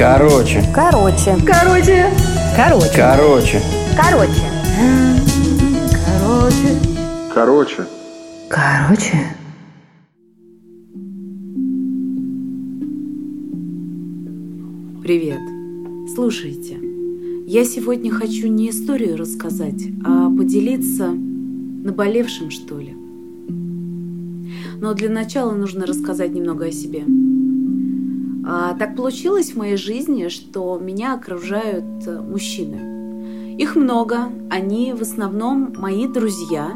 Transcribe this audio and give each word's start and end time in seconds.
Короче. 0.00 0.64
Короче. 0.74 1.36
Короче. 1.46 2.06
Короче. 2.56 2.90
Короче. 2.96 3.60
Короче. 3.98 4.40
Короче. 6.08 6.78
Короче. 7.34 7.86
Короче. 8.48 9.36
Привет. 15.02 15.40
Слушайте, 16.14 16.78
я 17.46 17.66
сегодня 17.66 18.10
хочу 18.10 18.48
не 18.48 18.70
историю 18.70 19.18
рассказать, 19.18 19.82
а 20.02 20.30
поделиться 20.30 21.10
наболевшим, 21.10 22.50
что 22.50 22.78
ли. 22.78 22.96
Но 24.80 24.94
для 24.94 25.10
начала 25.10 25.52
нужно 25.52 25.84
рассказать 25.84 26.32
немного 26.32 26.64
о 26.64 26.72
себе. 26.72 27.04
А, 28.46 28.74
так 28.74 28.96
получилось 28.96 29.52
в 29.52 29.56
моей 29.56 29.76
жизни, 29.76 30.28
что 30.28 30.78
меня 30.78 31.14
окружают 31.14 32.06
э, 32.06 32.20
мужчины. 32.20 33.56
Их 33.58 33.76
много, 33.76 34.30
они 34.48 34.94
в 34.94 35.02
основном 35.02 35.74
мои 35.76 36.06
друзья, 36.06 36.72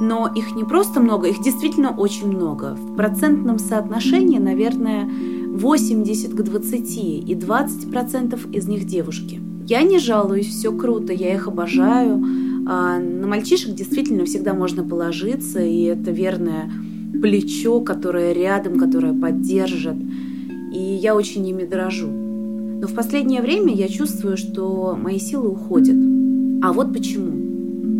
но 0.00 0.30
их 0.34 0.56
не 0.56 0.64
просто 0.64 1.00
много, 1.00 1.28
их 1.28 1.42
действительно 1.42 1.90
очень 1.96 2.26
много. 2.26 2.74
В 2.74 2.96
процентном 2.96 3.58
соотношении, 3.58 4.38
наверное, 4.38 5.08
80 5.56 6.34
к 6.34 6.42
20, 6.42 6.96
и 6.98 7.34
20% 7.34 8.52
из 8.52 8.68
них 8.68 8.86
девушки. 8.86 9.40
Я 9.68 9.82
не 9.82 9.98
жалуюсь, 9.98 10.48
все 10.48 10.72
круто, 10.72 11.12
я 11.12 11.34
их 11.34 11.48
обожаю. 11.48 12.24
А 12.68 12.98
на 12.98 13.26
мальчишек 13.26 13.74
действительно 13.74 14.24
всегда 14.24 14.52
можно 14.54 14.82
положиться, 14.82 15.60
и 15.60 15.82
это 15.84 16.10
верное 16.10 16.70
плечо, 17.22 17.80
которое 17.80 18.32
рядом, 18.32 18.78
которое 18.78 19.12
поддержит. 19.12 19.96
И 20.76 20.78
я 20.78 21.16
очень 21.16 21.48
ими 21.48 21.64
дорожу. 21.64 22.08
Но 22.08 22.86
в 22.86 22.94
последнее 22.94 23.40
время 23.40 23.74
я 23.74 23.88
чувствую, 23.88 24.36
что 24.36 24.94
мои 25.00 25.18
силы 25.18 25.48
уходят. 25.48 25.96
А 26.62 26.74
вот 26.74 26.92
почему. 26.92 27.30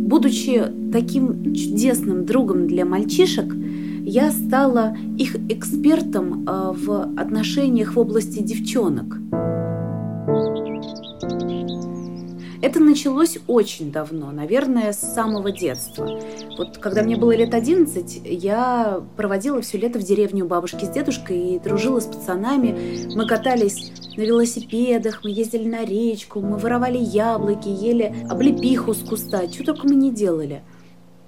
Будучи 0.06 0.62
таким 0.92 1.54
чудесным 1.54 2.26
другом 2.26 2.66
для 2.66 2.84
мальчишек, 2.84 3.50
я 4.04 4.30
стала 4.30 4.94
их 5.16 5.36
экспертом 5.48 6.44
а, 6.46 6.72
в 6.72 7.12
отношениях 7.18 7.96
в 7.96 7.98
области 7.98 8.42
девчонок. 8.42 9.20
Это 12.66 12.80
началось 12.80 13.38
очень 13.46 13.92
давно, 13.92 14.32
наверное, 14.32 14.92
с 14.92 14.98
самого 14.98 15.52
детства. 15.52 16.20
Вот 16.58 16.78
когда 16.78 17.04
мне 17.04 17.16
было 17.16 17.30
лет 17.30 17.54
11, 17.54 18.22
я 18.24 19.04
проводила 19.16 19.60
все 19.60 19.78
лето 19.78 20.00
в 20.00 20.02
деревне 20.02 20.42
у 20.42 20.48
бабушки 20.48 20.84
с 20.84 20.88
дедушкой 20.88 21.38
и 21.38 21.58
дружила 21.60 22.00
с 22.00 22.06
пацанами. 22.06 23.06
Мы 23.14 23.24
катались 23.28 23.92
на 24.16 24.22
велосипедах, 24.22 25.22
мы 25.22 25.30
ездили 25.30 25.68
на 25.68 25.84
речку, 25.84 26.40
мы 26.40 26.58
воровали 26.58 26.98
яблоки, 26.98 27.68
ели 27.68 28.12
облепиху 28.28 28.94
с 28.94 28.98
куста, 28.98 29.48
что 29.48 29.62
только 29.62 29.86
мы 29.86 29.94
не 29.94 30.10
делали. 30.10 30.62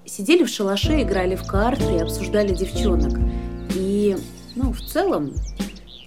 Сидели 0.07 0.43
в 0.43 0.49
шалаше, 0.49 1.03
играли 1.03 1.37
в 1.37 1.47
карты 1.47 1.99
и 1.99 1.99
обсуждали 1.99 2.53
девчонок. 2.53 3.17
И, 3.77 4.17
ну, 4.57 4.73
в 4.73 4.81
целом, 4.81 5.35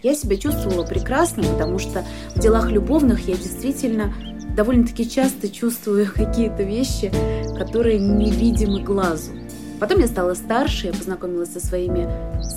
я 0.04 0.14
себя 0.14 0.36
чувствовала 0.36 0.86
прекрасно, 0.86 1.44
потому 1.44 1.80
что 1.80 2.04
в 2.36 2.40
делах 2.40 2.70
любовных 2.70 3.30
я 3.30 3.38
действительно 3.38 4.14
довольно-таки 4.56 5.10
часто 5.10 5.50
чувствую 5.50 6.08
какие-то 6.14 6.64
вещи, 6.64 7.12
которые 7.58 8.00
невидимы 8.00 8.82
глазу. 8.82 9.32
Потом 9.80 10.00
я 10.00 10.08
стала 10.08 10.36
старше, 10.36 10.88
я 10.88 10.94
познакомилась 10.94 11.54
со 11.54 11.60
своими 11.60 12.08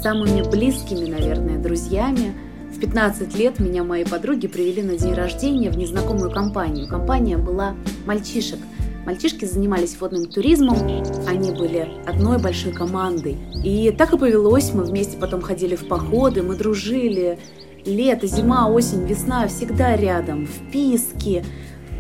самыми 0.03 0.43
близкими, 0.43 1.11
наверное, 1.11 1.59
друзьями. 1.59 2.35
В 2.75 2.79
15 2.81 3.39
лет 3.39 3.61
меня 3.61 3.83
мои 3.85 4.05
подруги 4.05 4.47
привели 4.47 4.83
на 4.83 4.99
день 4.99 5.15
рождения 5.15 5.71
в 5.71 5.79
незнакомую 5.79 6.31
компанию. 6.31 6.87
Компания 6.87 7.39
была 7.39 7.77
мальчишек. 8.05 8.59
Мальчишки 9.07 9.45
занимались 9.45 9.99
водным 10.01 10.27
туризмом, 10.27 10.79
они 11.27 11.51
были 11.51 11.89
одной 12.07 12.39
большой 12.39 12.73
командой. 12.73 13.37
И 13.63 13.91
так 13.91 14.15
и 14.15 14.19
повелось, 14.19 14.73
мы 14.73 14.85
вместе 14.85 15.19
потом 15.19 15.43
ходили 15.43 15.77
в 15.77 15.87
походы, 15.89 16.43
мы 16.43 16.57
дружили. 16.57 17.39
Лето, 17.85 18.27
зима, 18.27 18.69
осень, 18.69 19.07
весна 19.07 19.47
всегда 19.47 19.95
рядом, 19.95 20.47
в 20.47 20.71
писке, 20.71 21.45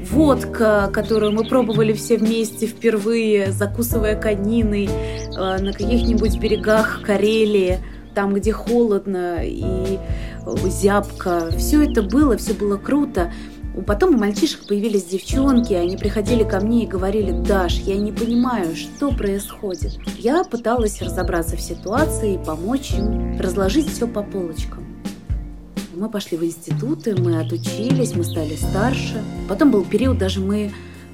водка, 0.04 0.90
которую 0.92 1.32
мы 1.32 1.44
пробовали 1.44 1.92
все 1.92 2.16
вместе 2.16 2.66
впервые, 2.66 3.52
закусывая 3.52 4.16
кониной 4.16 4.86
э, 4.86 5.58
на 5.60 5.72
каких-нибудь 5.72 6.38
берегах 6.38 7.02
Карелии, 7.02 7.78
там, 8.14 8.34
где 8.34 8.52
холодно 8.52 9.38
и 9.42 9.98
зябко. 10.66 11.50
Все 11.56 11.82
это 11.82 12.02
было, 12.02 12.36
все 12.36 12.54
было 12.54 12.76
круто. 12.76 13.32
Потом 13.86 14.14
у 14.14 14.18
мальчишек 14.18 14.68
появились 14.68 15.04
девчонки, 15.04 15.72
они 15.72 15.96
приходили 15.96 16.44
ко 16.44 16.60
мне 16.60 16.84
и 16.84 16.86
говорили, 16.86 17.32
Даш, 17.32 17.74
я 17.80 17.96
не 17.96 18.12
понимаю, 18.12 18.76
что 18.76 19.10
происходит. 19.10 19.98
Я 20.16 20.44
пыталась 20.44 21.02
разобраться 21.02 21.56
в 21.56 21.60
ситуации 21.60 22.34
и 22.34 22.44
помочь 22.44 22.92
им 22.92 23.40
разложить 23.40 23.90
все 23.90 24.06
по 24.06 24.22
полочкам. 24.22 24.93
Мы 26.04 26.10
пошли 26.10 26.36
в 26.36 26.44
институты, 26.44 27.16
мы 27.16 27.40
отучились, 27.40 28.14
мы 28.14 28.24
стали 28.24 28.56
старше. 28.56 29.24
Потом 29.48 29.70
был 29.70 29.86
период, 29.86 30.18
даже 30.18 30.40
мы 30.40 30.70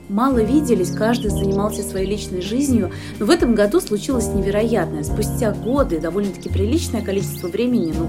мало 0.08 0.38
виделись, 0.38 0.90
каждый 0.90 1.30
занимался 1.30 1.84
своей 1.84 2.10
личной 2.10 2.42
жизнью. 2.42 2.90
Но 3.20 3.26
в 3.26 3.30
этом 3.30 3.54
году 3.54 3.80
случилось 3.80 4.34
невероятное. 4.34 5.04
Спустя 5.04 5.52
годы, 5.52 6.00
довольно-таки 6.00 6.48
приличное 6.48 7.02
количество 7.02 7.46
времени, 7.46 7.94
ну, 7.96 8.08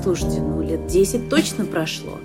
слушайте, 0.00 0.40
ну, 0.40 0.62
лет 0.62 0.86
10 0.86 1.28
точно 1.28 1.64
прошло, 1.64 2.20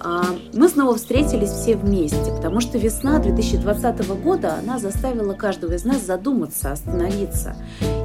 а 0.00 0.24
мы 0.52 0.68
снова 0.68 0.96
встретились 0.96 1.50
все 1.50 1.76
вместе, 1.76 2.32
потому 2.34 2.60
что 2.60 2.76
весна 2.76 3.20
2020 3.20 4.08
года, 4.20 4.56
она 4.58 4.80
заставила 4.80 5.34
каждого 5.34 5.74
из 5.74 5.84
нас 5.84 6.04
задуматься, 6.04 6.72
остановиться. 6.72 7.54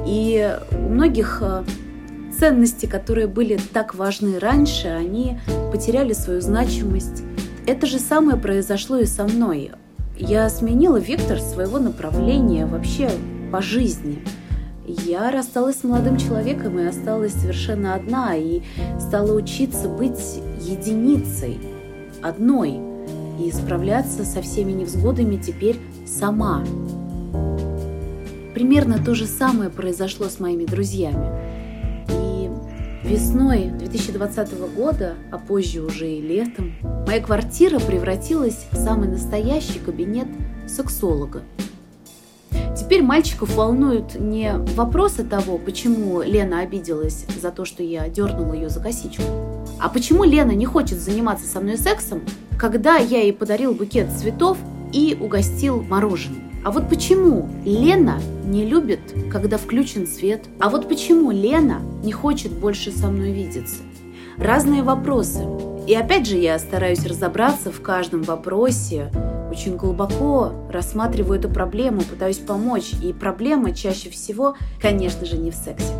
И 0.06 0.56
у 0.70 0.88
многих 0.90 1.38
э, 1.42 1.64
ценности, 2.44 2.84
которые 2.84 3.26
были 3.26 3.58
так 3.72 3.94
важны 3.94 4.38
раньше, 4.38 4.88
они 4.88 5.38
потеряли 5.72 6.12
свою 6.12 6.42
значимость. 6.42 7.22
Это 7.66 7.86
же 7.86 7.98
самое 7.98 8.36
произошло 8.36 8.98
и 8.98 9.06
со 9.06 9.24
мной. 9.24 9.70
Я 10.18 10.50
сменила 10.50 10.98
вектор 10.98 11.40
своего 11.40 11.78
направления 11.78 12.66
вообще 12.66 13.08
по 13.50 13.62
жизни. 13.62 14.22
Я 14.86 15.30
рассталась 15.30 15.78
с 15.78 15.84
молодым 15.84 16.18
человеком 16.18 16.78
и 16.78 16.84
осталась 16.84 17.32
совершенно 17.32 17.94
одна, 17.94 18.36
и 18.36 18.60
стала 19.00 19.32
учиться 19.32 19.88
быть 19.88 20.38
единицей, 20.60 21.58
одной, 22.22 22.78
и 23.42 23.50
справляться 23.52 24.26
со 24.26 24.42
всеми 24.42 24.72
невзгодами 24.72 25.36
теперь 25.36 25.78
сама. 26.06 26.62
Примерно 28.52 29.02
то 29.02 29.14
же 29.14 29.24
самое 29.24 29.70
произошло 29.70 30.28
с 30.28 30.40
моими 30.40 30.66
друзьями. 30.66 31.43
Весной 33.04 33.66
2020 33.66 34.74
года, 34.74 35.12
а 35.30 35.36
позже 35.36 35.82
уже 35.82 36.10
и 36.10 36.22
летом, 36.22 36.72
моя 37.06 37.20
квартира 37.20 37.78
превратилась 37.78 38.64
в 38.72 38.76
самый 38.76 39.08
настоящий 39.08 39.78
кабинет 39.78 40.26
сексолога. 40.66 41.42
Теперь 42.74 43.02
мальчиков 43.02 43.54
волнуют 43.56 44.14
не 44.18 44.54
вопросы 44.74 45.22
того, 45.22 45.58
почему 45.58 46.22
Лена 46.22 46.60
обиделась 46.60 47.26
за 47.38 47.50
то, 47.50 47.66
что 47.66 47.82
я 47.82 48.08
дернула 48.08 48.54
ее 48.54 48.70
за 48.70 48.80
косичку, 48.80 49.22
а 49.78 49.90
почему 49.90 50.24
Лена 50.24 50.52
не 50.52 50.64
хочет 50.64 50.98
заниматься 50.98 51.46
со 51.46 51.60
мной 51.60 51.76
сексом, 51.76 52.22
когда 52.58 52.96
я 52.96 53.20
ей 53.20 53.34
подарил 53.34 53.74
букет 53.74 54.10
цветов 54.12 54.56
и 54.94 55.14
угостил 55.20 55.82
мороженым. 55.82 56.53
А 56.64 56.70
вот 56.70 56.88
почему 56.88 57.46
Лена 57.66 58.18
не 58.46 58.64
любит, 58.64 59.00
когда 59.30 59.58
включен 59.58 60.06
свет? 60.06 60.46
А 60.58 60.70
вот 60.70 60.88
почему 60.88 61.30
Лена 61.30 61.82
не 62.02 62.10
хочет 62.10 62.52
больше 62.52 62.90
со 62.90 63.08
мной 63.08 63.32
видеться? 63.32 63.82
Разные 64.38 64.82
вопросы. 64.82 65.46
И 65.86 65.94
опять 65.94 66.26
же 66.26 66.38
я 66.38 66.58
стараюсь 66.58 67.04
разобраться 67.04 67.70
в 67.70 67.82
каждом 67.82 68.22
вопросе, 68.22 69.10
очень 69.50 69.76
глубоко 69.76 70.52
рассматриваю 70.70 71.38
эту 71.38 71.50
проблему, 71.50 72.00
пытаюсь 72.00 72.38
помочь. 72.38 72.94
И 73.02 73.12
проблема 73.12 73.74
чаще 73.74 74.08
всего, 74.08 74.56
конечно 74.80 75.26
же, 75.26 75.36
не 75.36 75.50
в 75.50 75.54
сексе. 75.54 75.92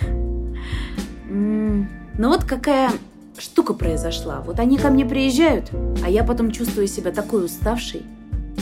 Но 1.28 2.28
вот 2.28 2.44
какая 2.44 2.90
штука 3.38 3.74
произошла. 3.74 4.40
Вот 4.40 4.58
они 4.58 4.78
ко 4.78 4.88
мне 4.88 5.04
приезжают, 5.04 5.70
а 6.02 6.08
я 6.08 6.24
потом 6.24 6.50
чувствую 6.50 6.86
себя 6.86 7.12
такой 7.12 7.44
уставшей, 7.44 8.04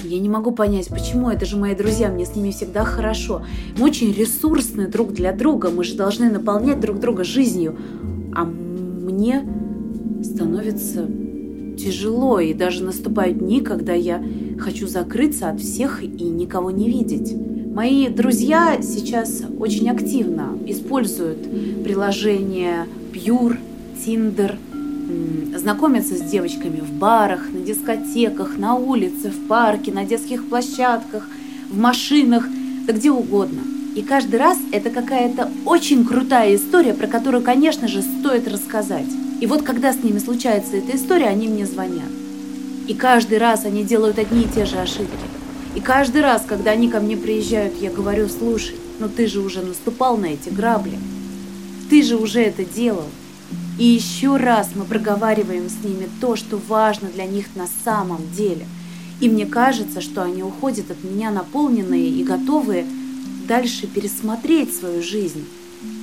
я 0.05 0.19
не 0.19 0.29
могу 0.29 0.53
понять, 0.53 0.89
почему 0.89 1.31
это 1.31 1.45
же 1.47 1.57
мои 1.57 1.75
друзья, 1.75 2.09
мне 2.09 2.25
с 2.25 2.35
ними 2.35 2.51
всегда 2.51 2.85
хорошо. 2.85 3.43
Мы 3.79 3.87
очень 3.87 4.13
ресурсны 4.13 4.87
друг 4.87 5.13
для 5.13 5.33
друга, 5.33 5.71
мы 5.71 5.85
же 5.85 5.95
должны 5.95 6.31
наполнять 6.31 6.81
друг 6.81 7.01
друга 7.01 7.25
жизнью. 7.25 7.77
А 8.35 8.45
мне 8.45 9.45
становится 10.23 11.07
тяжело, 11.79 12.41
и 12.41 12.55
даже 12.55 12.85
наступают 12.85 13.39
дни, 13.39 13.61
когда 13.61 13.95
я 13.95 14.23
хочу 14.59 14.87
закрыться 14.87 15.51
от 15.51 15.61
всех 15.61 16.03
и 16.03 16.07
никого 16.07 16.71
не 16.71 16.89
видеть. 16.89 17.35
Мои 17.75 18.09
друзья 18.09 18.81
сейчас 18.83 19.43
очень 19.59 19.89
активно 19.89 20.59
используют 20.67 21.39
приложение 21.85 22.87
Pure, 23.13 23.59
Tinder, 24.05 24.57
знакомятся 25.57 26.17
с 26.17 26.21
девочками 26.21 26.81
в 26.81 26.93
барах, 26.93 27.51
на 27.53 27.61
дискотеках, 27.61 28.57
на 28.59 28.75
улице, 28.75 29.31
в 29.31 29.47
парке, 29.47 29.93
на 29.93 30.05
детских 30.05 30.49
площадках, 30.49 31.29
в 31.69 31.79
машинах, 31.79 32.49
да 32.87 32.93
где 32.93 33.11
угодно. 33.11 33.61
И 33.95 34.03
каждый 34.03 34.39
раз 34.39 34.59
это 34.73 34.91
какая-то 34.91 35.51
очень 35.65 36.05
крутая 36.05 36.55
история, 36.57 36.95
про 36.95 37.07
которую, 37.07 37.43
конечно 37.43 37.89
же, 37.89 38.03
стоит 38.03 38.47
рассказать. 38.47 39.09
И 39.41 39.47
вот 39.47 39.63
когда 39.63 39.93
с 39.93 40.03
ними 40.03 40.19
случается 40.19 40.77
эта 40.77 40.97
история, 40.97 41.27
они 41.27 41.49
мне 41.49 41.67
звонят. 41.67 42.11
И 42.87 42.95
каждый 42.95 43.39
раз 43.39 43.65
они 43.65 43.85
делают 43.85 44.19
одни 44.19 44.43
и 44.43 44.49
те 44.49 44.65
же 44.65 44.77
ошибки. 44.79 45.11
И 45.75 45.81
каждый 45.81 46.23
раз, 46.23 46.45
когда 46.47 46.73
они 46.73 46.89
ко 46.89 47.01
мне 47.01 47.17
приезжают, 47.17 47.75
я 47.81 47.91
говорю, 47.91 48.29
слушай, 48.29 48.75
ну 48.99 49.09
ты 49.09 49.27
же 49.27 49.41
уже 49.41 49.63
наступал 49.63 50.17
на 50.17 50.27
эти 50.27 50.49
грабли. 50.49 50.99
Ты 51.89 52.03
же 52.03 52.17
уже 52.17 52.41
это 52.41 52.65
делал. 52.65 53.07
И 53.81 53.85
еще 53.87 54.37
раз 54.37 54.73
мы 54.75 54.85
проговариваем 54.85 55.71
с 55.71 55.83
ними 55.83 56.07
то, 56.21 56.37
что 56.37 56.59
важно 56.69 57.09
для 57.09 57.25
них 57.25 57.47
на 57.55 57.67
самом 57.83 58.31
деле. 58.31 58.67
И 59.23 59.29
мне 59.31 59.47
кажется, 59.47 60.03
что 60.03 60.23
они 60.23 60.43
уходят 60.43 60.91
от 60.91 61.03
меня 61.03 61.31
наполненные 61.31 62.07
и 62.07 62.23
готовые 62.23 62.85
дальше 63.49 63.87
пересмотреть 63.87 64.77
свою 64.77 65.03
жизнь. 65.03 65.49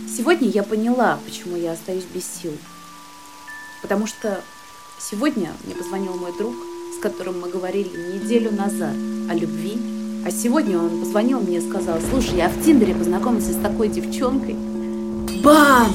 Сегодня 0.10 0.50
я 0.50 0.64
поняла, 0.64 1.20
почему 1.24 1.56
я 1.56 1.74
остаюсь 1.74 2.06
без 2.12 2.24
сил. 2.26 2.54
Потому 3.84 4.08
что 4.08 4.42
сегодня 5.00 5.52
мне 5.64 5.76
позвонил 5.76 6.16
мой 6.16 6.36
друг, 6.36 6.56
с 6.98 7.00
которым 7.00 7.42
мы 7.42 7.48
говорили 7.48 7.90
неделю 8.16 8.54
назад 8.54 8.96
о 9.30 9.36
любви. 9.36 9.78
А 10.26 10.32
сегодня 10.32 10.80
он 10.80 11.02
позвонил 11.02 11.42
мне 11.42 11.60
и 11.60 11.70
сказал, 11.70 12.00
слушай, 12.10 12.38
я 12.38 12.50
в 12.50 12.60
Тиндере 12.66 12.96
познакомился 12.96 13.54
с 13.54 13.62
такой 13.62 13.90
девчонкой. 13.90 14.56
Бам! 15.44 15.94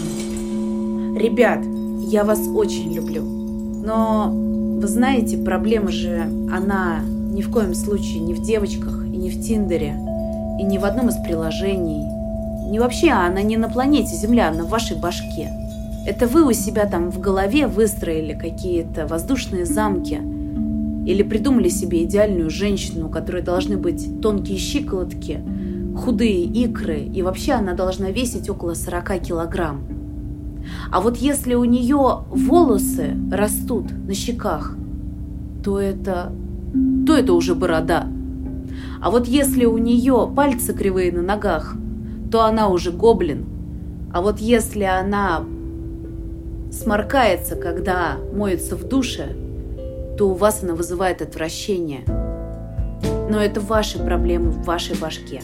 Ребят, 1.15 1.72
я 2.03 2.25
вас 2.25 2.41
очень 2.55 2.93
люблю. 2.93 3.23
Но, 3.23 4.31
вы 4.33 4.87
знаете, 4.87 5.39
проблема 5.39 5.91
же, 5.91 6.29
она 6.53 7.01
ни 7.33 7.43
в 7.43 7.51
коем 7.51 7.75
случае 7.75 8.21
не 8.21 8.35
в 8.35 8.43
девочках 8.43 9.05
и 9.07 9.17
не 9.17 9.31
в 9.31 9.41
Тиндере, 9.41 9.97
и 10.61 10.63
не 10.65 10.79
в 10.79 10.85
одном 10.85 11.09
из 11.09 11.17
приложений. 11.17 12.05
Не 12.71 12.79
вообще, 12.79 13.11
она 13.11 13.43
не 13.43 13.57
на 13.57 13.69
планете 13.69 14.15
Земля, 14.17 14.49
она 14.49 14.65
в 14.65 14.69
вашей 14.69 14.97
башке. 14.97 15.51
Это 16.07 16.27
вы 16.27 16.47
у 16.47 16.53
себя 16.53 16.87
там 16.87 17.11
в 17.11 17.21
голове 17.21 17.67
выстроили 17.67 18.35
какие-то 18.35 19.07
воздушные 19.07 19.65
замки 19.65 20.21
или 21.07 21.23
придумали 21.23 21.69
себе 21.69 22.05
идеальную 22.05 22.51
женщину, 22.51 23.07
у 23.07 23.11
которой 23.11 23.43
должны 23.43 23.77
быть 23.77 24.21
тонкие 24.21 24.59
щиколотки, 24.59 25.41
худые 25.97 26.45
икры, 26.45 27.01
и 27.01 27.23
вообще 27.23 27.53
она 27.53 27.75
должна 27.75 28.11
весить 28.11 28.49
около 28.49 28.75
40 28.75 29.21
килограмм. 29.21 30.02
А 30.91 31.01
вот 31.01 31.17
если 31.17 31.55
у 31.55 31.65
нее 31.65 32.25
волосы 32.29 33.17
растут 33.31 33.91
на 33.91 34.15
щеках, 34.15 34.77
то 35.65 35.81
это, 35.81 36.33
то 37.07 37.17
это 37.17 37.33
уже 37.33 37.55
борода. 37.55 38.07
А 39.01 39.11
вот 39.11 39.27
если 39.27 39.65
у 39.65 39.79
нее 39.79 40.31
пальцы 40.35 40.73
кривые 40.75 41.13
на 41.13 41.23
ногах, 41.23 41.75
то 42.31 42.45
она 42.45 42.69
уже 42.69 42.93
гоблин. 42.93 43.47
А 44.13 44.23
вот 44.23 44.39
если 44.39 44.85
она 44.85 45.45
сморкается, 46.71 47.57
когда 47.57 48.17
моется 48.35 48.77
в 48.77 48.85
душе, 48.85 49.37
то 50.17 50.31
у 50.31 50.35
вас 50.35 50.63
она 50.63 50.75
вызывает 50.75 51.23
отвращение. 51.23 52.05
Но 53.31 53.41
это 53.41 53.61
ваши 53.61 53.99
проблемы 53.99 54.51
в 54.51 54.65
вашей 54.65 54.97
башке. 54.97 55.43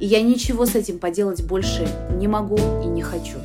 И 0.00 0.06
я 0.06 0.22
ничего 0.22 0.66
с 0.66 0.74
этим 0.74 0.98
поделать 0.98 1.44
больше 1.44 1.88
не 2.16 2.28
могу 2.28 2.58
и 2.84 2.86
не 2.86 3.02
хочу. 3.02 3.38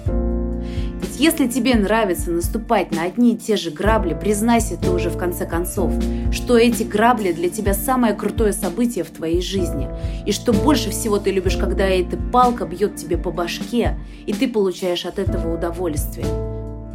Если 1.22 1.46
тебе 1.46 1.76
нравится 1.76 2.32
наступать 2.32 2.92
на 2.92 3.04
одни 3.04 3.36
и 3.36 3.38
те 3.38 3.56
же 3.56 3.70
грабли, 3.70 4.18
признайся 4.20 4.76
ты 4.76 4.90
уже 4.90 5.12
в 5.12 5.20
конце 5.20 5.46
концов, 5.46 5.94
что 6.32 6.58
эти 6.58 6.82
грабли 6.82 7.32
для 7.32 7.48
тебя 7.52 7.76
самое 7.76 8.16
крутое 8.16 8.54
событие 8.54 9.04
в 9.04 9.12
твоей 9.12 9.40
жизни, 9.40 9.88
и 10.26 10.32
что 10.32 10.52
больше 10.52 10.90
всего 10.90 11.20
ты 11.20 11.30
любишь, 11.30 11.58
когда 11.58 11.86
эта 11.86 12.18
палка 12.18 12.66
бьет 12.66 12.96
тебе 12.96 13.20
по 13.20 13.30
башке, 13.30 14.00
и 14.26 14.34
ты 14.34 14.48
получаешь 14.48 15.06
от 15.06 15.20
этого 15.20 15.54
удовольствие. 15.54 16.26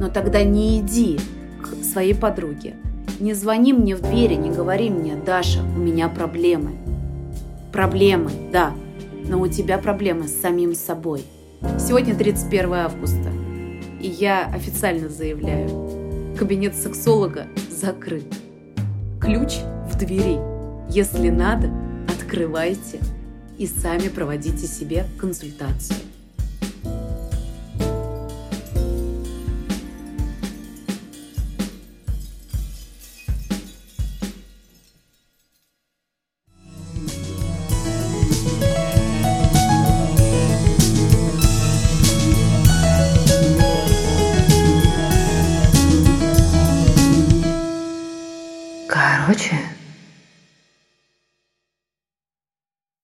Но 0.01 0.09
тогда 0.09 0.43
не 0.43 0.81
иди 0.81 1.21
к 1.63 1.85
своей 1.85 2.17
подруге, 2.17 2.75
не 3.21 3.33
звони 3.33 3.73
мне 3.73 3.95
в 3.95 4.01
двери, 4.01 4.35
не 4.35 4.51
говори 4.51 4.91
мне, 4.91 5.15
Даша, 5.15 5.61
у 5.61 5.79
меня 5.79 6.09
проблемы. 6.09 6.73
Проблемы, 7.71 8.33
да, 8.51 8.73
но 9.29 9.41
у 9.41 9.47
тебя 9.47 9.79
проблемы 9.79 10.27
с 10.27 10.41
самим 10.41 10.75
собой. 10.75 11.23
Сегодня 11.79 12.17
31 12.17 12.75
августа, 12.75 13.31
и 14.01 14.09
я 14.09 14.47
официально 14.47 15.09
заявляю, 15.09 16.35
кабинет 16.37 16.75
сексолога 16.75 17.47
закрыт. 17.71 18.27
Ключ 19.21 19.59
в 19.91 19.97
двери. 19.97 20.39
Если 20.91 21.31
надо, 21.31 21.71
открывайте 22.09 23.01
и 23.59 23.67
сами 23.67 24.09
проводите 24.09 24.67
себе 24.67 25.07
консультацию. 25.19 25.97
Короче, 49.27 49.59